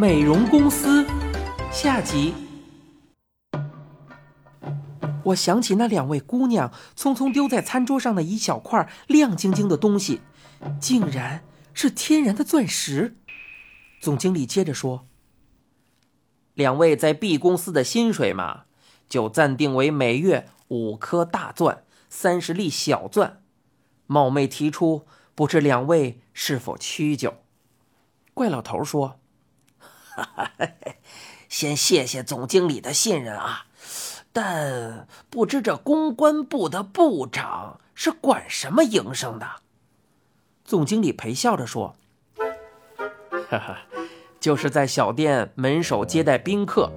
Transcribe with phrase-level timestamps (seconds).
[0.00, 1.06] 美容公司
[1.70, 2.32] 下集。
[5.24, 10.22] 我想起那两位姑娘匆匆丢在餐桌上的一小块亮晶晶的东西，
[10.80, 11.44] 竟然
[11.74, 13.18] 是天然的钻石。
[14.00, 15.06] 总经理接着说
[16.54, 18.62] ：“两位在 B 公司的薪水嘛，
[19.06, 23.42] 就暂定为每月五颗大钻，三十粒小钻。
[24.06, 25.04] 冒昧提出，
[25.34, 27.34] 不知两位是否屈就？”
[28.32, 29.19] 怪老头说。
[31.48, 33.66] 先谢谢总经理的信任啊，
[34.32, 39.46] 但不知这公关部的部长是管什么营生的？
[40.64, 41.96] 总经理陪笑着说
[43.50, 43.78] ：“哈哈，
[44.38, 46.92] 就是在小店门首接待宾客。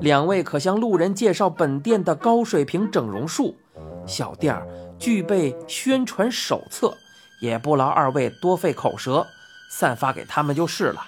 [0.00, 3.58] 两位可向路人介绍本店的高水平整容术。
[4.06, 4.58] 小店
[4.98, 6.96] 具备宣传手册，
[7.42, 9.26] 也不劳二位多费口舌，
[9.70, 11.06] 散发给他们就是了。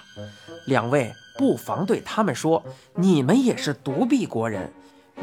[0.67, 4.71] 两位。”不妨对他们说：“你们也是独臂国人，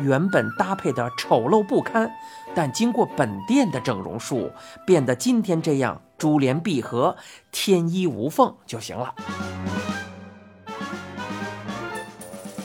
[0.01, 2.11] 原本搭配的丑陋不堪，
[2.57, 4.51] 但经过本店的整容术，
[4.85, 7.17] 变得今天这样珠联璧合、
[7.53, 9.15] 天衣无缝就行了。”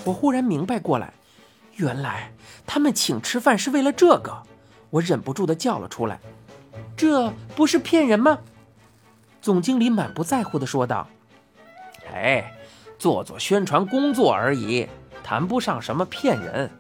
[0.04, 1.14] 我忽然明白过来，
[1.76, 2.32] 原来
[2.66, 4.42] 他们请吃饭是为了这个，
[4.90, 6.20] 我忍不住的叫了出来
[6.98, 8.40] ：“这不是骗人吗？”
[9.44, 11.08] 总经理满不在乎的说道
[12.12, 12.52] ：“哎。”
[13.04, 14.88] 做做宣传工作而已，
[15.26, 16.72] 谈不上什么骗人。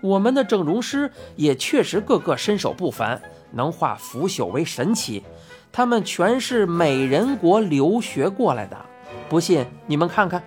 [0.00, 3.20] 我们的整容师也确实个个身手不凡，
[3.52, 5.22] 能化腐朽为神奇。
[5.70, 8.86] 他们全是美人国留学过来的，
[9.28, 10.42] 不信你们看看。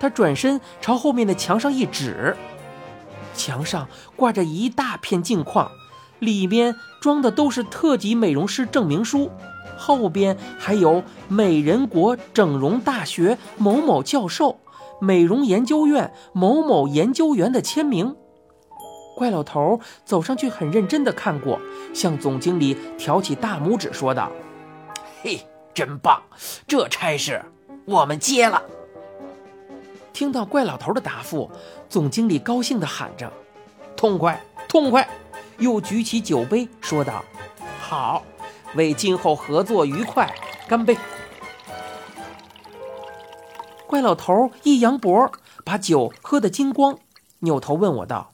[0.00, 2.36] 他转身朝后面的墙上一指，
[3.32, 5.70] 墙上挂着一大片镜框，
[6.18, 9.30] 里面装的都是特级美容师证明书。
[9.76, 14.58] 后边还有美人国整容大学某某教授、
[15.00, 18.16] 美容研究院某某研究员的签名。
[19.16, 21.60] 怪老头走上去，很认真地看过，
[21.94, 24.30] 向总经理挑起大拇指，说道
[25.22, 26.20] ：“嘿，真棒！
[26.66, 27.40] 这差事
[27.84, 28.60] 我们接了。”
[30.12, 31.50] 听到怪老头的答复，
[31.88, 33.32] 总经理高兴地喊着
[33.96, 35.08] ：“痛快，痛快！”
[35.58, 37.24] 又举起酒杯，说道
[37.80, 38.24] ：“好。”
[38.74, 40.34] 为今后合作愉快，
[40.68, 40.96] 干杯！
[43.86, 45.30] 怪老头一扬脖，
[45.64, 46.98] 把酒喝得精光，
[47.40, 48.32] 扭头问我道：“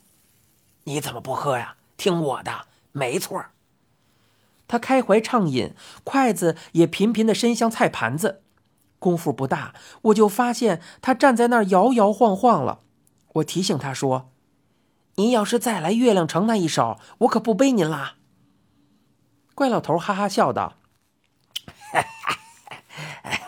[0.85, 1.77] 你怎么不喝呀？
[1.97, 3.45] 听我的，没错。”
[4.67, 5.75] 他开怀畅饮，
[6.05, 8.43] 筷子也频频的伸向菜盘子。
[8.99, 12.81] 功夫不大，我就发现他站在那儿摇摇晃晃了。
[13.35, 14.31] 我提醒他说
[15.17, 18.15] ：“您要是再来月亮城那一手，我可不背您啦。”
[19.61, 20.79] 怪老头哈哈笑道：“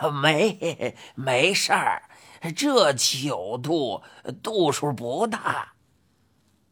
[0.21, 2.03] 没没事儿，
[2.55, 4.03] 这酒度
[4.43, 5.73] 度数不大。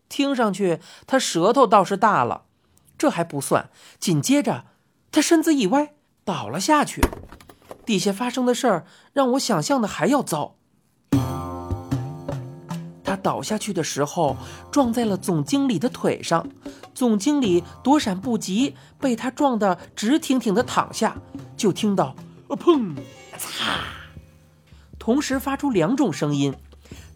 [0.08, 2.46] 听上去他舌头倒是大了，
[3.00, 3.72] 这还不算。
[3.98, 4.66] 紧接着，
[5.12, 7.02] 他身子一歪，倒了下去。
[7.84, 10.58] 底下发生的事儿让我想象的还要糟。”
[13.12, 14.38] 他倒下去的时候
[14.72, 16.48] 撞在了总经理的腿上，
[16.96, 21.18] 总经理躲闪不及，被他撞得直挺挺的躺下。
[21.58, 22.16] 就听到
[22.48, 22.96] “啊砰
[23.38, 23.82] ”“擦”，
[24.98, 26.56] 同时发出两种声音。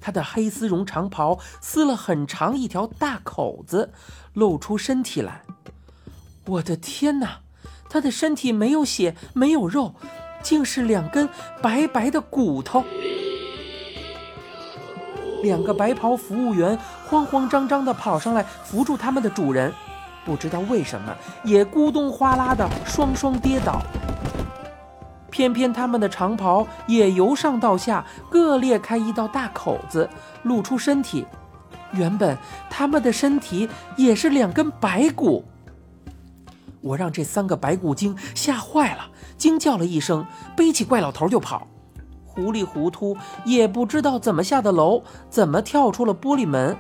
[0.02, 3.94] 他的黑丝绒长袍撕了很长一条大口子，
[4.34, 5.44] 露出身体来。
[6.46, 7.40] 我的天哪！
[7.90, 9.96] 他的身体没有血，没有肉，
[10.44, 11.30] 竟是两根
[11.62, 12.84] 白白的骨头。
[15.46, 19.72] 两个白袍服务员慌慌张张地跑上来扶住他们的主人，
[20.26, 23.80] 不知道为什么也咕咚哗啦的双双跌倒。
[25.30, 30.10] 偏偏他们的长袍也由上到下各裂开一道大口子，
[30.44, 31.26] 露出身体。
[31.92, 32.36] 原本
[32.70, 35.46] 他们的身体也是两根白骨。
[36.82, 39.06] 我让这三个白骨精吓坏了，
[39.38, 40.26] 惊叫了一声，
[40.58, 41.68] 背起怪老头就跑。
[42.36, 43.16] 糊里糊涂，
[43.46, 46.76] 也不知道怎么下的楼，怎么跳出了玻璃门。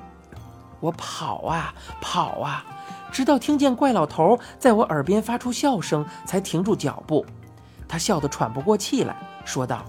[0.81, 2.63] 我跑啊跑啊，
[3.11, 7.25] 直到听见怪老头在我耳边发出笑声，才停住脚步。
[7.87, 9.15] 他笑得喘不过气来
[9.45, 9.85] 说道：“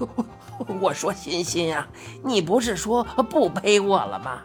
[0.80, 1.86] 我说欣欣呀，
[2.24, 4.40] 你不是说不背我了吗？”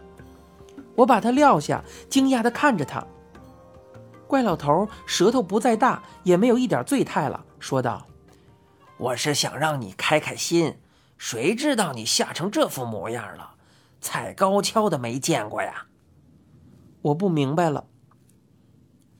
[0.96, 3.04] 我把他撂下，惊讶地看着他。
[4.28, 8.06] 怪老头舌头不再大，也没有一点醉态了，说道。
[9.04, 10.80] 我是想让你开开心，
[11.18, 13.56] 谁知道你吓成这副模样了，
[14.00, 15.88] 踩高跷的没见过呀。
[17.02, 17.88] 我不明白了。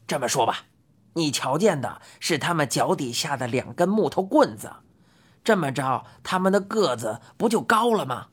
[0.08, 0.68] 这么说吧，
[1.16, 4.72] 你瞧见的是他们脚底下的两根木头棍子，
[5.44, 8.28] 这么着，他们的个子不就高了吗？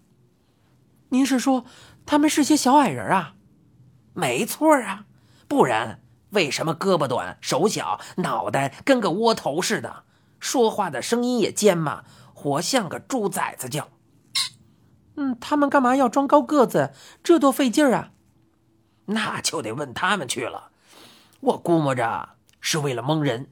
[1.08, 1.64] 您是说
[2.06, 3.34] 他们是些小矮人啊？
[4.14, 5.06] 没错啊，
[5.48, 6.00] 不然
[6.30, 10.04] 为什么胳膊短、手小、脑袋跟个窝头似的，
[10.40, 12.04] 说话的声音也尖嘛，
[12.34, 13.88] 活像个猪崽子叫？
[15.16, 16.92] 嗯，他们干嘛要装高个子？
[17.22, 18.10] 这多费劲啊！
[19.06, 20.70] 那就得问他们去了。
[21.40, 23.50] 我估摸着是为了蒙人。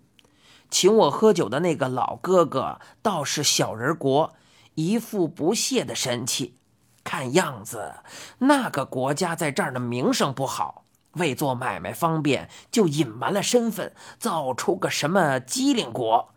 [0.70, 4.34] 请我喝酒的那个老哥哥倒是小人国，
[4.74, 6.56] 一副不屑的神气。
[7.04, 7.96] 看样子，
[8.38, 16.34] 那个国家在这儿的名声不好，为做买卖方便，就隐瞒了身份，造出个什么机灵国。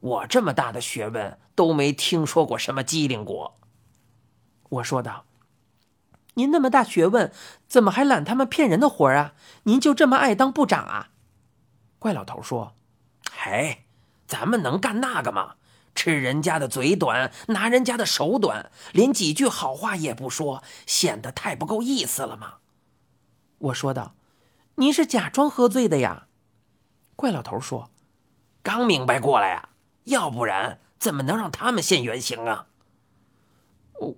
[0.00, 3.58] 我这么大的学问，都没听说过什么机灵国。
[4.68, 5.24] 我说道
[6.34, 7.32] ：“您那么大学问，
[7.66, 9.34] 怎么还揽他们骗人的活啊？
[9.64, 11.10] 您就这么爱当部长啊？”
[11.98, 12.74] 怪老头说
[13.42, 13.84] ：“哎，
[14.26, 15.56] 咱们能干那个吗？
[15.94, 22.58] 吃人家的嘴短，拿人家的手短，连几句好话也不说，显得太不够意思了吗？”
[23.58, 24.14] 我说道
[24.76, 26.28] ：“您是假装喝醉的呀？”
[27.16, 27.90] 怪老头说
[28.62, 29.70] ：“刚明白过来呀，
[30.08, 32.66] 要不然怎么能让他们现原形啊？”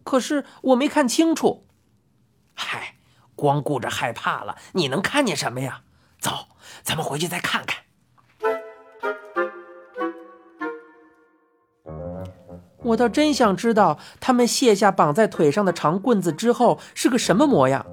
[0.04, 1.66] 可是我没看清楚。
[2.54, 2.96] 嗨，
[3.34, 5.82] 光顾着害怕了，你能看见什么呀？
[6.20, 6.48] 走，
[6.82, 7.81] 咱们回去再看看。
[12.82, 17.86] 我倒真想知道他们卸下绑在腿上的长棍子之后是个什么模样。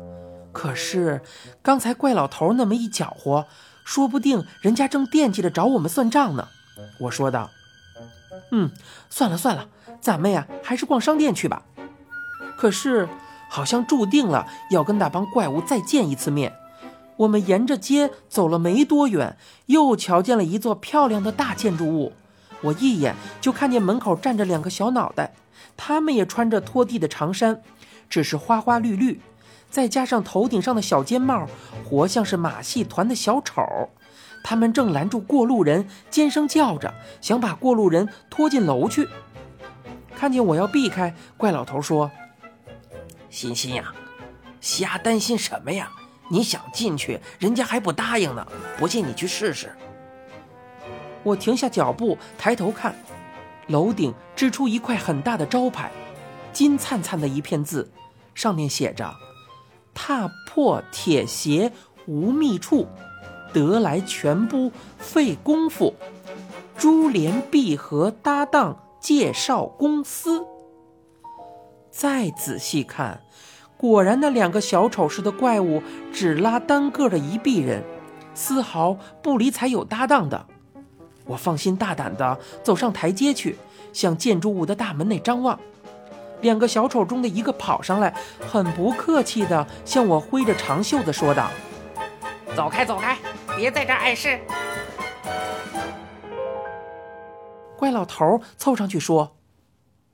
[0.51, 1.21] 可是
[1.61, 3.47] 刚才怪老头那么一搅和，
[3.85, 6.47] 说不定人家正惦记着找我们算账呢。
[7.01, 7.51] 我说道
[8.51, 8.71] ：“嗯，
[9.09, 9.67] 算了算了，
[9.99, 11.63] 咱们呀还是逛商店去吧。”
[12.57, 13.07] 可是，
[13.49, 16.53] 好像注定了要跟那帮怪物再见一次面。
[17.17, 22.13] 我们沿着街走了没多远，又瞧见了一座漂亮的大建筑物。
[22.61, 25.33] 我一眼就看见门口站着两个小脑袋，
[25.75, 27.61] 他们也穿着拖地的长衫，
[28.09, 29.19] 只是花花绿绿，
[29.69, 31.47] 再加上头顶上的小尖帽，
[31.87, 33.63] 活像是马戏团的小丑。
[34.49, 39.05] 他们正拦住过路人，尖声叫着，想把过路人拖进楼去。
[40.15, 42.09] 看见我要避开，怪老头说。
[43.29, 43.93] 欣欣呀，
[44.61, 45.91] 瞎担心什么呀？
[46.29, 48.47] 你想进去，人家还不答应呢。
[48.77, 49.69] 不信你去试试。
[51.23, 52.95] 我停下脚步，抬头看，
[53.67, 55.91] 楼顶支出一块很大的招牌，
[56.53, 57.91] 金灿灿的一片字，
[58.33, 59.13] 上面写着
[59.93, 61.69] ：“踏破铁鞋
[62.05, 62.87] 无觅处，
[63.53, 65.93] 得来全不费功夫。
[66.77, 70.45] 珠联璧合搭档介绍公司。”
[71.89, 73.21] 再仔细看，
[73.75, 75.81] 果然那两个小丑似的怪物
[76.13, 77.83] 只拉单个的一臂人，
[78.35, 80.45] 丝毫不理睬有搭档的。
[81.25, 83.57] 我放心大胆地走上台阶去，
[83.91, 85.59] 向建筑物的大门内张望。
[86.41, 88.13] 两个小丑中的一个跑上来，
[88.47, 91.49] 很不客气地向我挥着长袖子说道
[92.55, 93.17] ：“走开，走开，
[93.57, 94.39] 别在这碍事。”
[97.75, 99.33] 怪老头凑上去说。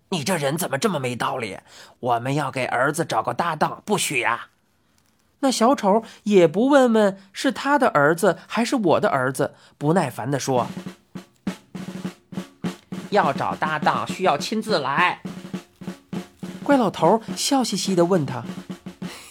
[0.09, 1.57] 你这人怎么这么没道理？
[1.99, 4.49] 我们要给儿子找个搭档，不许呀！
[5.39, 10.67] 那小丑也不问问是他的儿子还是我的儿子，不耐烦地说
[13.09, 15.21] ：“要找搭档，需要亲自来。”
[16.63, 18.43] 怪老头笑嘻嘻地问他：“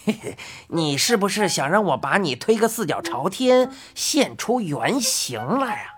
[0.03, 0.37] 嘿嘿，
[0.73, 5.93] 你是不是想让我把你推个四脚朝天，现出原形来呀？”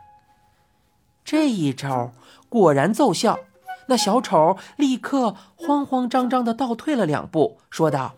[1.25, 2.11] 这一招
[2.49, 3.39] 果然奏效。
[3.87, 8.15] 那小丑立刻慌慌张张地倒退了两步，说道：“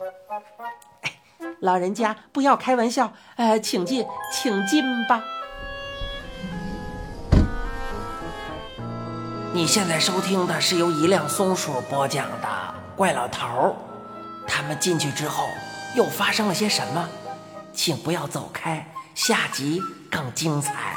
[1.60, 5.22] 老人家不要开玩笑，呃，请进，请进吧。”
[9.54, 12.48] 你现在收听的是由一辆松鼠播讲的
[12.96, 13.70] 《怪老头儿》，
[14.48, 15.44] 他们进去之后
[15.96, 17.08] 又发生了些什么？
[17.74, 20.96] 请不要走开，下集更精彩。